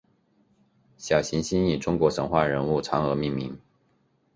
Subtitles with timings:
[0.97, 3.59] 小行星以中国神话人物嫦娥命名。